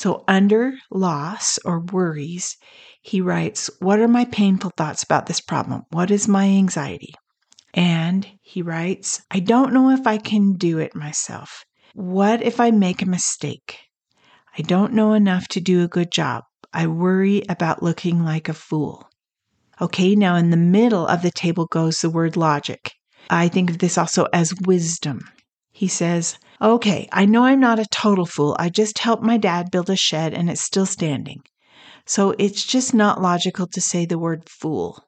So, 0.00 0.24
under 0.26 0.78
loss 0.90 1.58
or 1.62 1.80
worries, 1.80 2.56
he 3.02 3.20
writes, 3.20 3.68
What 3.80 4.00
are 4.00 4.08
my 4.08 4.24
painful 4.24 4.72
thoughts 4.74 5.02
about 5.02 5.26
this 5.26 5.42
problem? 5.42 5.82
What 5.90 6.10
is 6.10 6.26
my 6.26 6.46
anxiety? 6.46 7.12
And 7.74 8.26
he 8.40 8.62
writes, 8.62 9.20
I 9.30 9.40
don't 9.40 9.74
know 9.74 9.90
if 9.90 10.06
I 10.06 10.16
can 10.16 10.54
do 10.54 10.78
it 10.78 10.94
myself. 10.94 11.66
What 11.92 12.42
if 12.42 12.60
I 12.60 12.70
make 12.70 13.02
a 13.02 13.06
mistake? 13.06 13.76
I 14.56 14.62
don't 14.62 14.94
know 14.94 15.12
enough 15.12 15.46
to 15.48 15.60
do 15.60 15.84
a 15.84 15.88
good 15.96 16.10
job. 16.10 16.44
I 16.72 16.86
worry 16.86 17.42
about 17.50 17.82
looking 17.82 18.24
like 18.24 18.48
a 18.48 18.54
fool. 18.54 19.06
Okay, 19.82 20.14
now 20.14 20.34
in 20.34 20.48
the 20.48 20.56
middle 20.56 21.06
of 21.06 21.20
the 21.20 21.30
table 21.30 21.66
goes 21.66 21.98
the 21.98 22.08
word 22.08 22.38
logic. 22.38 22.90
I 23.28 23.48
think 23.48 23.68
of 23.68 23.80
this 23.80 23.98
also 23.98 24.28
as 24.32 24.54
wisdom. 24.64 25.28
He 25.72 25.88
says, 25.88 26.38
Okay, 26.62 27.08
I 27.10 27.24
know 27.24 27.44
I'm 27.44 27.60
not 27.60 27.78
a 27.78 27.86
total 27.86 28.26
fool. 28.26 28.54
I 28.58 28.68
just 28.68 28.98
helped 28.98 29.22
my 29.22 29.38
dad 29.38 29.70
build 29.70 29.88
a 29.88 29.96
shed 29.96 30.34
and 30.34 30.50
it's 30.50 30.60
still 30.60 30.84
standing. 30.84 31.40
So 32.06 32.34
it's 32.38 32.64
just 32.64 32.92
not 32.92 33.22
logical 33.22 33.66
to 33.68 33.80
say 33.80 34.04
the 34.04 34.18
word 34.18 34.48
fool. 34.48 35.02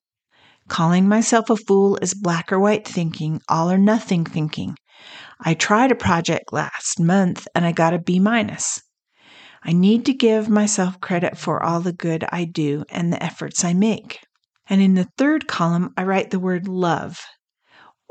Calling 0.69 1.07
myself 1.07 1.51
a 1.51 1.57
fool 1.57 1.99
is 2.01 2.15
black 2.15 2.51
or 2.53 2.59
white 2.59 2.89
thinking, 2.89 3.41
all 3.51 3.71
or 3.71 3.77
nothing 3.77 4.25
thinking. 4.25 4.77
I 5.41 5.53
tried 5.53 5.93
a 5.93 5.97
project 5.97 6.53
last 6.53 6.99
month 6.99 7.47
and 7.55 7.67
I 7.67 7.73
got 7.73 7.93
a 7.93 7.99
B 7.99 8.19
minus. 8.19 8.81
I 9.63 9.73
need 9.73 10.07
to 10.07 10.15
give 10.15 10.49
myself 10.49 11.01
credit 11.01 11.37
for 11.37 11.63
all 11.63 11.81
the 11.81 11.93
good 11.93 12.25
I 12.33 12.45
do 12.45 12.85
and 12.89 13.13
the 13.13 13.23
efforts 13.23 13.63
I 13.63 13.75
make. 13.75 14.21
And 14.69 14.81
in 14.81 14.95
the 14.95 15.09
third 15.19 15.49
column, 15.49 15.93
I 15.99 16.05
write 16.05 16.31
the 16.31 16.41
word 16.41 16.67
love. 16.67 17.21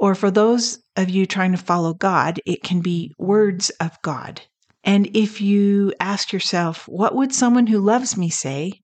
Or 0.01 0.15
for 0.15 0.31
those 0.31 0.79
of 0.96 1.12
you 1.12 1.27
trying 1.27 1.51
to 1.51 1.60
follow 1.60 1.93
God, 1.93 2.39
it 2.43 2.63
can 2.63 2.81
be 2.81 3.13
words 3.20 3.70
of 3.79 4.01
God. 4.01 4.41
And 4.84 5.08
if 5.15 5.39
you 5.39 5.93
ask 6.00 6.34
yourself, 6.34 6.88
what 6.88 7.13
would 7.13 7.31
someone 7.31 7.67
who 7.67 7.77
loves 7.77 8.17
me 8.17 8.31
say? 8.31 8.81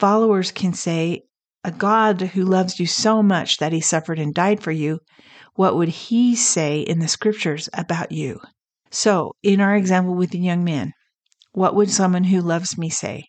Followers 0.00 0.52
can 0.52 0.72
say, 0.72 1.24
a 1.64 1.70
God 1.70 2.22
who 2.22 2.44
loves 2.44 2.80
you 2.80 2.86
so 2.86 3.22
much 3.22 3.58
that 3.58 3.74
he 3.74 3.82
suffered 3.82 4.18
and 4.18 4.32
died 4.32 4.62
for 4.62 4.72
you, 4.72 5.00
what 5.54 5.76
would 5.76 5.90
he 5.90 6.34
say 6.34 6.80
in 6.80 6.98
the 6.98 7.08
scriptures 7.08 7.68
about 7.74 8.10
you? 8.10 8.40
So, 8.90 9.32
in 9.42 9.60
our 9.60 9.76
example 9.76 10.14
with 10.14 10.30
the 10.30 10.38
young 10.38 10.64
man, 10.64 10.92
what 11.52 11.74
would 11.74 11.90
someone 11.90 12.24
who 12.24 12.40
loves 12.40 12.78
me 12.78 12.88
say? 12.88 13.26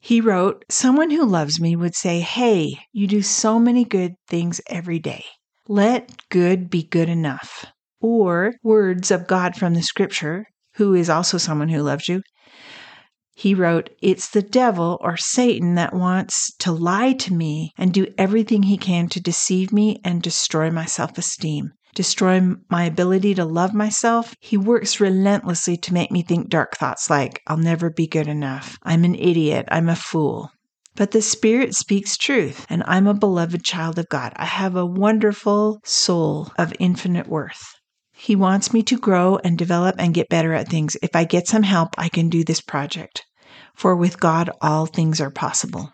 He 0.00 0.22
wrote, 0.22 0.64
Someone 0.70 1.10
who 1.10 1.26
loves 1.26 1.60
me 1.60 1.76
would 1.76 1.94
say, 1.94 2.20
Hey, 2.20 2.78
you 2.90 3.06
do 3.06 3.20
so 3.20 3.58
many 3.58 3.84
good 3.84 4.14
things 4.28 4.62
every 4.66 4.98
day. 4.98 5.26
Let 5.68 6.28
good 6.28 6.68
be 6.68 6.82
good 6.82 7.08
enough. 7.08 7.64
Or 8.00 8.52
words 8.62 9.10
of 9.10 9.26
God 9.26 9.56
from 9.56 9.74
the 9.74 9.82
scripture 9.82 10.44
who 10.74 10.94
is 10.94 11.08
also 11.08 11.38
someone 11.38 11.70
who 11.70 11.80
loves 11.80 12.08
you, 12.08 12.22
he 13.36 13.54
wrote, 13.54 13.90
It's 14.00 14.28
the 14.28 14.42
devil 14.42 14.98
or 15.00 15.16
Satan 15.16 15.74
that 15.74 15.92
wants 15.92 16.54
to 16.58 16.70
lie 16.70 17.14
to 17.14 17.34
me 17.34 17.72
and 17.76 17.92
do 17.92 18.06
everything 18.16 18.64
he 18.64 18.76
can 18.76 19.08
to 19.08 19.20
deceive 19.20 19.72
me 19.72 20.00
and 20.04 20.22
destroy 20.22 20.70
my 20.70 20.84
self 20.84 21.18
esteem, 21.18 21.72
destroy 21.94 22.40
my 22.70 22.84
ability 22.84 23.34
to 23.34 23.44
love 23.44 23.74
myself. 23.74 24.36
He 24.40 24.56
works 24.56 25.00
relentlessly 25.00 25.76
to 25.78 25.94
make 25.94 26.12
me 26.12 26.22
think 26.22 26.48
dark 26.48 26.76
thoughts 26.76 27.10
like, 27.10 27.42
I'll 27.46 27.56
never 27.56 27.90
be 27.90 28.06
good 28.06 28.28
enough. 28.28 28.78
I'm 28.82 29.02
an 29.04 29.16
idiot. 29.16 29.66
I'm 29.68 29.88
a 29.88 29.96
fool. 29.96 30.50
But 30.96 31.10
the 31.10 31.22
Spirit 31.22 31.74
speaks 31.74 32.16
truth, 32.16 32.66
and 32.68 32.84
I'm 32.86 33.08
a 33.08 33.14
beloved 33.14 33.64
child 33.64 33.98
of 33.98 34.08
God. 34.08 34.32
I 34.36 34.44
have 34.44 34.76
a 34.76 34.86
wonderful 34.86 35.80
soul 35.84 36.52
of 36.56 36.72
infinite 36.78 37.26
worth. 37.26 37.74
He 38.12 38.36
wants 38.36 38.72
me 38.72 38.82
to 38.84 38.96
grow 38.96 39.38
and 39.42 39.58
develop 39.58 39.96
and 39.98 40.14
get 40.14 40.28
better 40.28 40.54
at 40.54 40.68
things. 40.68 40.96
If 41.02 41.16
I 41.16 41.24
get 41.24 41.48
some 41.48 41.64
help, 41.64 41.96
I 41.98 42.08
can 42.08 42.28
do 42.28 42.44
this 42.44 42.60
project. 42.60 43.26
For 43.74 43.96
with 43.96 44.20
God, 44.20 44.50
all 44.62 44.86
things 44.86 45.20
are 45.20 45.30
possible. 45.30 45.92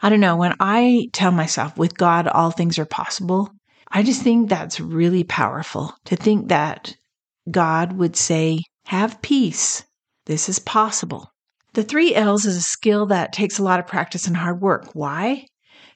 I 0.00 0.08
don't 0.08 0.20
know, 0.20 0.36
when 0.36 0.56
I 0.58 1.08
tell 1.12 1.32
myself, 1.32 1.76
with 1.76 1.98
God, 1.98 2.26
all 2.26 2.50
things 2.50 2.78
are 2.78 2.86
possible, 2.86 3.50
I 3.88 4.02
just 4.02 4.22
think 4.22 4.48
that's 4.48 4.80
really 4.80 5.22
powerful 5.22 5.94
to 6.06 6.16
think 6.16 6.48
that 6.48 6.96
God 7.50 7.92
would 7.92 8.16
say, 8.16 8.60
Have 8.86 9.20
peace. 9.20 9.84
This 10.24 10.48
is 10.48 10.58
possible. 10.58 11.31
The 11.74 11.82
three 11.82 12.14
L's 12.14 12.44
is 12.44 12.56
a 12.56 12.62
skill 12.62 13.06
that 13.06 13.32
takes 13.32 13.58
a 13.58 13.62
lot 13.62 13.80
of 13.80 13.86
practice 13.86 14.26
and 14.26 14.36
hard 14.36 14.60
work. 14.60 14.90
Why? 14.92 15.46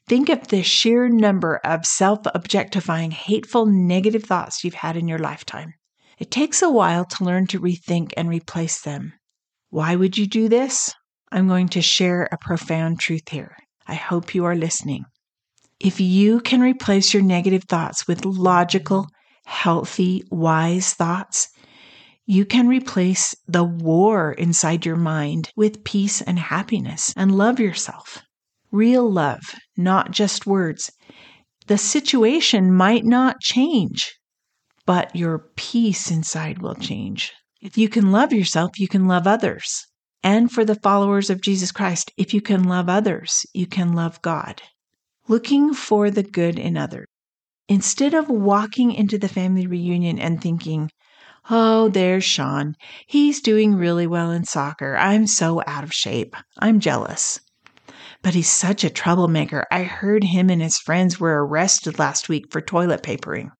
Think 0.08 0.30
of 0.30 0.48
the 0.48 0.62
sheer 0.62 1.08
number 1.08 1.56
of 1.64 1.84
self 1.84 2.20
objectifying, 2.34 3.10
hateful, 3.10 3.66
negative 3.66 4.24
thoughts 4.24 4.64
you've 4.64 4.74
had 4.74 4.96
in 4.96 5.06
your 5.06 5.18
lifetime. 5.18 5.74
It 6.18 6.30
takes 6.30 6.62
a 6.62 6.70
while 6.70 7.04
to 7.04 7.24
learn 7.24 7.46
to 7.48 7.60
rethink 7.60 8.12
and 8.16 8.28
replace 8.28 8.80
them. 8.80 9.12
Why 9.68 9.96
would 9.96 10.16
you 10.16 10.26
do 10.26 10.48
this? 10.48 10.94
I'm 11.30 11.46
going 11.46 11.68
to 11.70 11.82
share 11.82 12.28
a 12.32 12.38
profound 12.38 13.00
truth 13.00 13.28
here. 13.28 13.54
I 13.86 13.96
hope 13.96 14.34
you 14.34 14.46
are 14.46 14.56
listening. 14.56 15.04
If 15.78 16.00
you 16.00 16.40
can 16.40 16.62
replace 16.62 17.12
your 17.12 17.22
negative 17.22 17.64
thoughts 17.64 18.08
with 18.08 18.24
logical, 18.24 19.08
healthy, 19.44 20.22
wise 20.30 20.94
thoughts, 20.94 21.48
you 22.26 22.44
can 22.44 22.68
replace 22.68 23.34
the 23.46 23.64
war 23.64 24.32
inside 24.32 24.84
your 24.84 24.96
mind 24.96 25.50
with 25.56 25.84
peace 25.84 26.20
and 26.20 26.38
happiness 26.38 27.14
and 27.16 27.36
love 27.36 27.58
yourself 27.60 28.22
real 28.72 29.10
love, 29.10 29.54
not 29.76 30.10
just 30.10 30.46
words. 30.46 30.90
The 31.66 31.78
situation 31.78 32.72
might 32.72 33.04
not 33.04 33.40
change, 33.40 34.14
but 34.84 35.14
your 35.16 35.50
peace 35.56 36.10
inside 36.10 36.60
will 36.60 36.74
change. 36.74 37.32
If 37.60 37.78
you 37.78 37.88
can 37.88 38.12
love 38.12 38.32
yourself, 38.32 38.78
you 38.78 38.86
can 38.86 39.06
love 39.06 39.26
others. 39.26 39.86
And 40.22 40.50
for 40.50 40.64
the 40.64 40.74
followers 40.76 41.30
of 41.30 41.40
Jesus 41.40 41.72
Christ, 41.72 42.12
if 42.16 42.34
you 42.34 42.40
can 42.40 42.64
love 42.64 42.88
others, 42.88 43.46
you 43.54 43.66
can 43.66 43.92
love 43.92 44.20
God. 44.22 44.62
Looking 45.28 45.72
for 45.72 46.10
the 46.10 46.22
good 46.22 46.58
in 46.58 46.76
others. 46.76 47.06
Instead 47.68 48.14
of 48.14 48.28
walking 48.28 48.92
into 48.92 49.18
the 49.18 49.28
family 49.28 49.66
reunion 49.66 50.18
and 50.18 50.40
thinking, 50.40 50.90
Oh, 51.48 51.88
there's 51.88 52.24
Sean. 52.24 52.74
He's 53.06 53.40
doing 53.40 53.76
really 53.76 54.06
well 54.06 54.32
in 54.32 54.44
soccer. 54.44 54.96
I'm 54.96 55.28
so 55.28 55.62
out 55.66 55.84
of 55.84 55.92
shape. 55.92 56.34
I'm 56.58 56.80
jealous. 56.80 57.38
But 58.20 58.34
he's 58.34 58.50
such 58.50 58.82
a 58.82 58.90
troublemaker. 58.90 59.64
I 59.70 59.84
heard 59.84 60.24
him 60.24 60.50
and 60.50 60.60
his 60.60 60.78
friends 60.78 61.20
were 61.20 61.46
arrested 61.46 62.00
last 62.00 62.28
week 62.28 62.50
for 62.50 62.60
toilet 62.60 63.04
papering. 63.04 63.52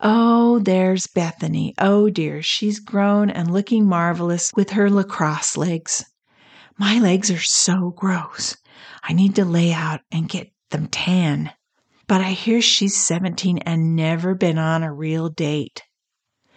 Oh, 0.00 0.58
there's 0.58 1.06
Bethany. 1.06 1.72
Oh 1.78 2.10
dear, 2.10 2.42
she's 2.42 2.80
grown 2.80 3.30
and 3.30 3.52
looking 3.52 3.86
marvelous 3.86 4.50
with 4.56 4.70
her 4.70 4.90
lacrosse 4.90 5.56
legs. 5.56 6.04
My 6.78 6.98
legs 6.98 7.30
are 7.30 7.38
so 7.38 7.90
gross. 7.96 8.56
I 9.04 9.12
need 9.12 9.36
to 9.36 9.44
lay 9.44 9.72
out 9.72 10.00
and 10.10 10.28
get 10.28 10.50
them 10.70 10.88
tan. 10.88 11.52
But 12.08 12.20
I 12.20 12.32
hear 12.32 12.60
she's 12.60 13.00
17 13.00 13.58
and 13.58 13.94
never 13.94 14.34
been 14.34 14.58
on 14.58 14.82
a 14.82 14.92
real 14.92 15.28
date. 15.28 15.82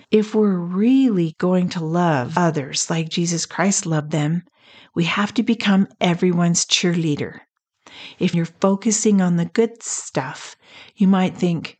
If 0.09 0.33
we're 0.33 0.57
really 0.57 1.35
going 1.37 1.67
to 1.69 1.83
love 1.83 2.37
others 2.37 2.89
like 2.89 3.09
Jesus 3.09 3.45
Christ 3.45 3.85
loved 3.85 4.11
them, 4.11 4.43
we 4.95 5.03
have 5.03 5.33
to 5.33 5.43
become 5.43 5.89
everyone's 5.99 6.65
cheerleader. 6.65 7.39
If 8.17 8.33
you're 8.33 8.45
focusing 8.45 9.21
on 9.21 9.35
the 9.35 9.45
good 9.45 9.83
stuff, 9.83 10.55
you 10.95 11.09
might 11.09 11.35
think, 11.35 11.77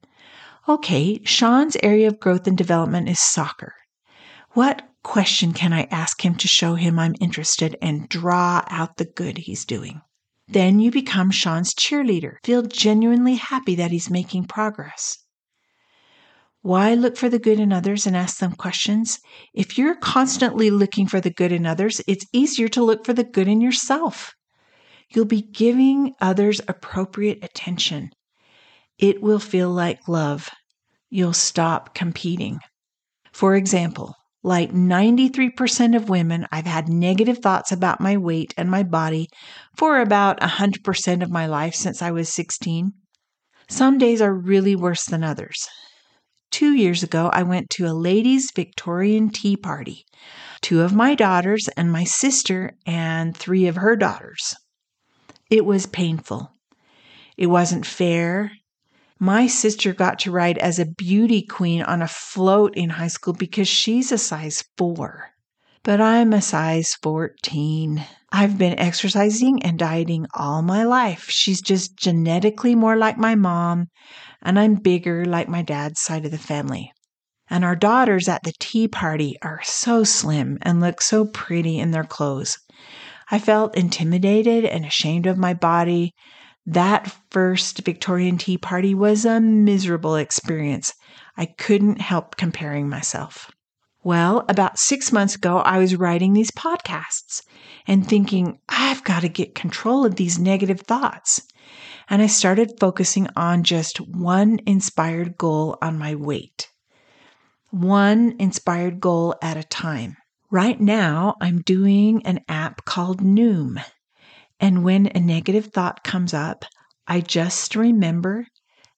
okay, 0.68 1.22
Sean's 1.24 1.78
area 1.82 2.08
of 2.08 2.20
growth 2.20 2.48
and 2.48 2.58
development 2.58 3.08
is 3.08 3.20
soccer. 3.20 3.74
What 4.52 4.82
question 5.04 5.54
can 5.54 5.72
I 5.72 5.84
ask 5.84 6.26
him 6.26 6.36
to 6.36 6.50
show 6.50 6.76
him 6.76 7.00
I'm 7.00 7.16
interested 7.22 7.78
and 7.82 8.10
draw 8.10 8.62
out 8.68 8.98
the 8.98 9.06
good 9.06 9.38
he's 9.38 9.64
doing? 9.64 10.02
Then 10.50 10.82
you 10.82 10.92
become 10.92 11.32
Sean's 11.32 11.74
cheerleader. 11.74 12.38
Feel 12.44 12.64
genuinely 12.64 13.36
happy 13.36 13.76
that 13.76 13.92
he's 13.92 14.10
making 14.10 14.48
progress. 14.48 15.20
Why 16.68 16.96
look 16.96 17.16
for 17.16 17.30
the 17.30 17.40
good 17.40 17.62
in 17.62 17.72
others 17.72 18.06
and 18.06 18.14
ask 18.14 18.40
them 18.40 18.52
questions? 18.52 19.22
If 19.54 19.78
you're 19.78 19.96
constantly 19.96 20.70
looking 20.70 21.08
for 21.08 21.22
the 21.22 21.30
good 21.30 21.54
in 21.54 21.66
others, 21.66 22.02
it's 22.10 22.26
easier 22.34 22.68
to 22.68 22.84
look 22.84 23.06
for 23.06 23.14
the 23.14 23.24
good 23.24 23.48
in 23.48 23.62
yourself. 23.62 24.34
You'll 25.10 25.24
be 25.24 25.42
giving 25.42 26.14
others 26.20 26.60
appropriate 26.68 27.42
attention. 27.42 28.10
It 29.00 29.22
will 29.22 29.40
feel 29.40 29.70
like 29.70 30.10
love. 30.10 30.50
You'll 31.10 31.32
stop 31.32 31.96
competing. 31.96 32.60
For 33.32 33.56
example, 33.56 34.14
like 34.44 34.74
93% 34.74 35.96
of 35.96 36.10
women, 36.10 36.48
I've 36.52 36.66
had 36.66 36.90
negative 36.90 37.38
thoughts 37.38 37.72
about 37.72 38.02
my 38.02 38.18
weight 38.18 38.54
and 38.58 38.70
my 38.70 38.84
body 38.84 39.30
for 39.78 40.02
about 40.02 40.42
100% 40.42 41.24
of 41.24 41.32
my 41.32 41.46
life 41.46 41.76
since 41.76 42.02
I 42.02 42.12
was 42.12 42.28
16. 42.28 42.92
Some 43.70 43.98
days 43.98 44.22
are 44.22 44.34
really 44.34 44.76
worse 44.76 45.06
than 45.06 45.24
others. 45.24 45.70
Two 46.52 46.74
years 46.74 47.04
ago, 47.04 47.30
I 47.34 47.44
went 47.44 47.70
to 47.72 47.86
a 47.86 47.94
ladies' 47.94 48.52
Victorian 48.56 49.30
tea 49.30 49.58
party. 49.58 50.06
Two 50.62 50.82
of 50.82 50.94
my 50.94 51.14
daughters 51.14 51.68
and 51.78 51.92
my 51.92 52.04
sister 52.04 52.74
and 52.86 53.36
three 53.36 53.68
of 53.68 53.76
her 53.76 53.96
daughters. 53.96 54.56
It 55.50 55.66
was 55.66 55.86
painful. 55.86 56.52
It 57.38 57.48
wasn't 57.48 57.86
fair. 57.86 58.52
My 59.20 59.48
sister 59.48 59.94
got 59.94 60.20
to 60.20 60.32
ride 60.32 60.58
as 60.58 60.80
a 60.80 60.86
beauty 60.86 61.42
queen 61.42 61.82
on 61.82 62.02
a 62.02 62.08
float 62.08 62.76
in 62.76 62.92
high 62.92 63.08
school 63.08 63.34
because 63.34 63.68
she's 63.68 64.12
a 64.12 64.18
size 64.18 64.64
four. 64.78 65.32
But 65.88 66.02
I'm 66.02 66.34
a 66.34 66.42
size 66.42 66.98
14. 67.02 68.06
I've 68.30 68.58
been 68.58 68.78
exercising 68.78 69.64
and 69.64 69.80
dieting 69.80 70.28
all 70.34 70.62
my 70.62 70.84
life. 70.84 71.28
She's 71.30 71.62
just 71.62 71.96
genetically 71.96 72.76
more 72.76 72.98
like 72.98 73.18
my 73.18 73.36
mom, 73.36 73.88
and 74.42 74.60
I'm 74.60 74.76
bigger 74.76 75.24
like 75.24 75.48
my 75.48 75.62
dad's 75.62 76.02
side 76.02 76.26
of 76.26 76.32
the 76.32 76.38
family. 76.38 76.92
And 77.50 77.64
our 77.64 77.78
daughters 77.78 78.28
at 78.28 78.44
the 78.44 78.52
tea 78.60 78.90
party 78.90 79.38
are 79.42 79.62
so 79.64 80.04
slim 80.04 80.58
and 80.62 80.82
look 80.82 81.02
so 81.02 81.24
pretty 81.24 81.80
in 81.80 81.92
their 81.92 82.04
clothes. 82.04 82.58
I 83.32 83.40
felt 83.40 83.78
intimidated 83.78 84.66
and 84.66 84.84
ashamed 84.84 85.26
of 85.26 85.38
my 85.38 85.54
body. 85.54 86.12
That 86.66 87.16
first 87.32 87.80
Victorian 87.86 88.38
tea 88.38 88.58
party 88.58 88.94
was 88.94 89.24
a 89.24 89.40
miserable 89.40 90.18
experience. 90.18 90.92
I 91.38 91.46
couldn't 91.46 92.02
help 92.02 92.36
comparing 92.36 92.90
myself. 92.90 93.50
Well, 94.08 94.46
about 94.48 94.80
six 94.80 95.12
months 95.12 95.36
ago, 95.36 95.58
I 95.58 95.80
was 95.80 95.98
writing 95.98 96.32
these 96.32 96.50
podcasts 96.52 97.42
and 97.86 98.08
thinking, 98.08 98.58
I've 98.70 99.04
got 99.04 99.24
to 99.24 99.28
get 99.28 99.54
control 99.54 100.06
of 100.06 100.16
these 100.16 100.40
negative 100.40 100.80
thoughts. 100.80 101.42
And 102.10 102.22
I 102.22 102.28
started 102.28 102.80
focusing 102.80 103.28
on 103.36 103.66
just 103.66 103.98
one 103.98 104.60
inspired 104.66 105.38
goal 105.38 105.78
on 105.82 105.98
my 106.00 106.16
weight, 106.16 106.70
one 107.70 108.38
inspired 108.40 109.02
goal 109.02 109.36
at 109.42 109.58
a 109.58 109.64
time. 109.64 110.16
Right 110.50 110.80
now, 110.80 111.36
I'm 111.42 111.60
doing 111.60 112.26
an 112.26 112.40
app 112.48 112.86
called 112.86 113.20
Noom. 113.20 113.84
And 114.58 114.86
when 114.86 115.08
a 115.08 115.20
negative 115.20 115.74
thought 115.74 116.06
comes 116.06 116.34
up, 116.34 116.64
I 117.08 117.20
just 117.20 117.76
remember 117.76 118.48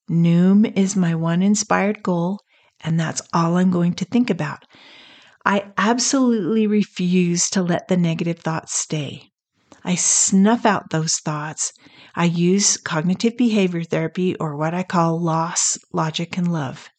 Noom 0.08 0.72
is 0.78 0.94
my 0.94 1.16
one 1.16 1.42
inspired 1.42 2.00
goal, 2.00 2.38
and 2.84 3.00
that's 3.00 3.22
all 3.32 3.56
I'm 3.56 3.72
going 3.72 3.94
to 3.94 4.04
think 4.04 4.30
about. 4.30 4.64
I 5.44 5.72
absolutely 5.78 6.66
refuse 6.66 7.48
to 7.50 7.62
let 7.62 7.88
the 7.88 7.96
negative 7.96 8.40
thoughts 8.40 8.74
stay. 8.74 9.30
I 9.82 9.94
snuff 9.94 10.66
out 10.66 10.90
those 10.90 11.14
thoughts. 11.16 11.72
I 12.14 12.26
use 12.26 12.76
cognitive 12.76 13.36
behavior 13.38 13.82
therapy, 13.82 14.36
or 14.36 14.56
what 14.56 14.74
I 14.74 14.82
call 14.82 15.18
loss, 15.18 15.78
logic, 15.92 16.36
and 16.36 16.52
love. 16.52 16.90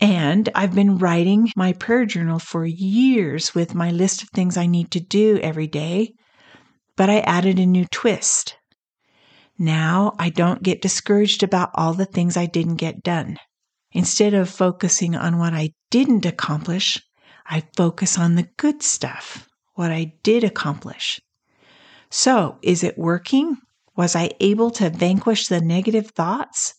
And 0.00 0.50
I've 0.54 0.74
been 0.74 0.98
writing 0.98 1.50
my 1.56 1.72
prayer 1.72 2.04
journal 2.04 2.38
for 2.38 2.66
years 2.66 3.54
with 3.54 3.74
my 3.74 3.90
list 3.90 4.22
of 4.22 4.28
things 4.28 4.58
I 4.58 4.66
need 4.66 4.90
to 4.90 5.00
do 5.00 5.38
every 5.38 5.66
day, 5.66 6.12
but 6.96 7.08
I 7.08 7.20
added 7.20 7.58
a 7.58 7.64
new 7.64 7.86
twist. 7.86 8.56
Now 9.58 10.12
I 10.18 10.28
don't 10.28 10.62
get 10.62 10.82
discouraged 10.82 11.42
about 11.42 11.70
all 11.74 11.94
the 11.94 12.04
things 12.04 12.36
I 12.36 12.44
didn't 12.44 12.76
get 12.76 13.02
done. 13.02 13.38
Instead 13.92 14.34
of 14.34 14.50
focusing 14.50 15.16
on 15.16 15.38
what 15.38 15.54
I 15.54 15.70
didn't 15.90 16.26
accomplish, 16.26 17.00
I 17.48 17.62
focus 17.76 18.18
on 18.18 18.34
the 18.34 18.48
good 18.56 18.82
stuff, 18.82 19.48
what 19.74 19.90
I 19.90 20.14
did 20.22 20.44
accomplish. 20.44 21.20
So, 22.10 22.58
is 22.62 22.82
it 22.82 22.98
working? 22.98 23.56
Was 23.96 24.16
I 24.16 24.30
able 24.40 24.70
to 24.72 24.90
vanquish 24.90 25.48
the 25.48 25.60
negative 25.60 26.10
thoughts? 26.10 26.74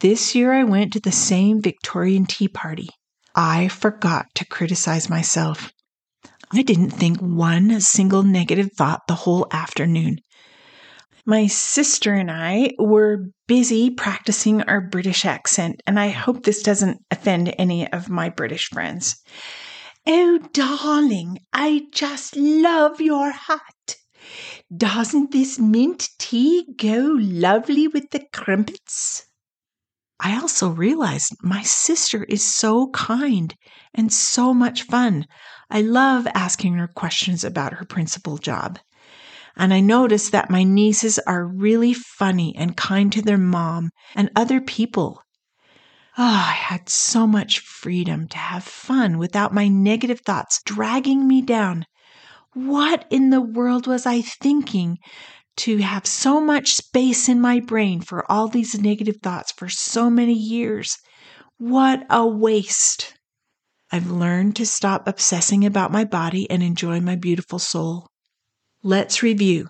This 0.00 0.34
year 0.34 0.52
I 0.52 0.64
went 0.64 0.92
to 0.92 1.00
the 1.00 1.12
same 1.12 1.62
Victorian 1.62 2.26
tea 2.26 2.48
party. 2.48 2.88
I 3.34 3.68
forgot 3.68 4.26
to 4.34 4.44
criticize 4.44 5.08
myself. 5.08 5.72
I 6.52 6.62
didn't 6.62 6.90
think 6.90 7.18
one 7.18 7.80
single 7.80 8.22
negative 8.22 8.70
thought 8.76 9.02
the 9.08 9.14
whole 9.14 9.46
afternoon. 9.50 10.18
My 11.24 11.48
sister 11.48 12.14
and 12.14 12.30
I 12.30 12.70
were 12.78 13.26
busy 13.48 13.90
practicing 13.90 14.62
our 14.62 14.80
British 14.80 15.24
accent, 15.24 15.82
and 15.86 15.98
I 15.98 16.08
hope 16.10 16.44
this 16.44 16.62
doesn't 16.62 17.00
offend 17.10 17.52
any 17.58 17.90
of 17.92 18.08
my 18.08 18.28
British 18.28 18.68
friends. 18.68 19.20
Oh, 20.06 20.38
darling, 20.52 21.38
I 21.52 21.88
just 21.92 22.34
love 22.34 23.00
your 23.00 23.30
hat. 23.30 23.96
Doesn't 24.76 25.32
this 25.32 25.58
mint 25.58 26.08
tea 26.18 26.66
go 26.76 27.16
lovely 27.18 27.88
with 27.88 28.10
the 28.10 28.24
crumpets? 28.32 29.26
I 30.20 30.36
also 30.40 30.68
realized 30.70 31.36
my 31.42 31.62
sister 31.62 32.24
is 32.24 32.44
so 32.44 32.90
kind 32.90 33.54
and 33.94 34.12
so 34.12 34.54
much 34.54 34.84
fun. 34.84 35.26
I 35.70 35.82
love 35.82 36.26
asking 36.34 36.74
her 36.74 36.88
questions 36.88 37.44
about 37.44 37.74
her 37.74 37.84
principal 37.84 38.38
job. 38.38 38.78
And 39.56 39.74
I 39.74 39.80
noticed 39.80 40.32
that 40.32 40.50
my 40.50 40.64
nieces 40.64 41.18
are 41.20 41.46
really 41.46 41.94
funny 41.94 42.54
and 42.56 42.76
kind 42.76 43.12
to 43.12 43.22
their 43.22 43.38
mom 43.38 43.90
and 44.14 44.30
other 44.36 44.60
people. 44.60 45.22
Oh, 46.18 46.24
I 46.24 46.52
had 46.52 46.88
so 46.88 47.26
much 47.26 47.58
freedom 47.58 48.26
to 48.28 48.38
have 48.38 48.64
fun 48.64 49.18
without 49.18 49.52
my 49.52 49.68
negative 49.68 50.20
thoughts 50.20 50.62
dragging 50.64 51.28
me 51.28 51.42
down. 51.42 51.84
What 52.54 53.04
in 53.10 53.28
the 53.28 53.42
world 53.42 53.86
was 53.86 54.06
I 54.06 54.22
thinking 54.22 54.96
to 55.58 55.76
have 55.78 56.06
so 56.06 56.40
much 56.40 56.72
space 56.72 57.28
in 57.28 57.38
my 57.38 57.60
brain 57.60 58.00
for 58.00 58.30
all 58.32 58.48
these 58.48 58.80
negative 58.80 59.16
thoughts 59.22 59.52
for 59.52 59.68
so 59.68 60.08
many 60.08 60.32
years. 60.32 60.96
What 61.58 62.06
a 62.08 62.26
waste. 62.26 63.12
I've 63.92 64.10
learned 64.10 64.56
to 64.56 64.64
stop 64.66 65.06
obsessing 65.06 65.66
about 65.66 65.92
my 65.92 66.04
body 66.04 66.50
and 66.50 66.62
enjoy 66.62 67.00
my 67.00 67.16
beautiful 67.16 67.58
soul. 67.58 68.08
Let's 68.82 69.22
review. 69.22 69.68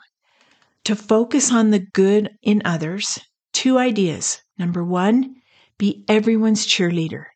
To 0.85 0.95
focus 0.95 1.53
on 1.53 1.73
the 1.73 1.85
good 1.93 2.31
in 2.41 2.63
others, 2.65 3.19
two 3.53 3.79
ideas. 3.79 4.41
Number 4.59 4.85
one, 4.85 5.37
be 5.79 6.05
everyone's 6.09 6.67
cheerleader. 6.67 7.27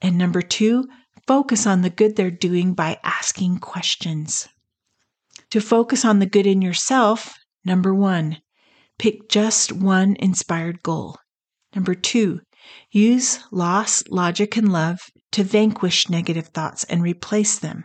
And 0.00 0.18
number 0.18 0.42
two, 0.42 0.88
focus 1.26 1.66
on 1.66 1.82
the 1.82 1.90
good 1.90 2.16
they're 2.16 2.30
doing 2.30 2.74
by 2.74 2.98
asking 3.04 3.58
questions. 3.58 4.48
To 5.50 5.60
focus 5.60 6.04
on 6.04 6.18
the 6.18 6.26
good 6.26 6.46
in 6.46 6.62
yourself, 6.62 7.34
Number 7.64 7.94
one, 7.94 8.38
pick 8.98 9.28
just 9.28 9.72
one 9.72 10.16
inspired 10.18 10.82
goal. 10.82 11.16
Number 11.74 11.94
two, 11.94 12.40
use 12.90 13.38
loss, 13.50 14.02
logic, 14.08 14.56
and 14.56 14.72
love 14.72 15.00
to 15.32 15.44
vanquish 15.44 16.08
negative 16.08 16.48
thoughts 16.48 16.84
and 16.84 17.02
replace 17.02 17.58
them. 17.58 17.84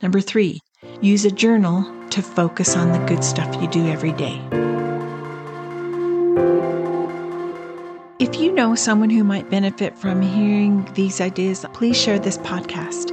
Number 0.00 0.20
three, 0.20 0.60
use 1.00 1.24
a 1.24 1.30
journal 1.30 2.08
to 2.08 2.22
focus 2.22 2.76
on 2.76 2.92
the 2.92 3.06
good 3.06 3.22
stuff 3.22 3.60
you 3.60 3.68
do 3.68 3.86
every 3.86 4.12
day. 4.12 4.40
If 8.22 8.36
you 8.36 8.52
know 8.52 8.76
someone 8.76 9.10
who 9.10 9.24
might 9.24 9.50
benefit 9.50 9.98
from 9.98 10.22
hearing 10.22 10.88
these 10.94 11.20
ideas, 11.20 11.66
please 11.72 12.00
share 12.00 12.20
this 12.20 12.38
podcast. 12.38 13.10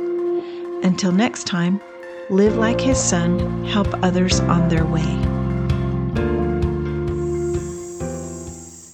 Until 0.84 1.12
next 1.12 1.48
time, 1.48 1.82
live 2.30 2.58
like 2.58 2.80
his 2.80 3.00
son, 3.04 3.66
help 3.66 3.88
others 4.04 4.40
on 4.42 4.70
their 4.70 4.86
way. 4.86 5.29